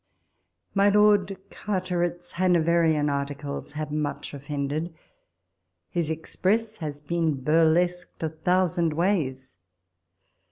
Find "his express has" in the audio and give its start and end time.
5.91-6.99